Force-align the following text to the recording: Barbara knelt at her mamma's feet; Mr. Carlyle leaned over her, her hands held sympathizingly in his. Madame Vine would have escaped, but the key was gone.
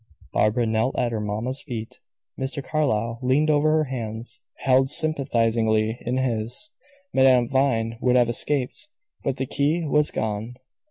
Barbara 0.33 0.65
knelt 0.65 0.97
at 0.97 1.11
her 1.11 1.19
mamma's 1.19 1.61
feet; 1.61 1.99
Mr. 2.35 2.63
Carlyle 2.63 3.19
leaned 3.21 3.51
over 3.51 3.69
her, 3.73 3.83
her 3.83 3.91
hands 3.91 4.39
held 4.61 4.89
sympathizingly 4.89 5.99
in 6.01 6.17
his. 6.17 6.71
Madame 7.13 7.47
Vine 7.47 7.99
would 8.01 8.15
have 8.15 8.27
escaped, 8.27 8.87
but 9.23 9.37
the 9.37 9.45
key 9.45 9.83
was 9.85 10.09
gone. 10.09 10.55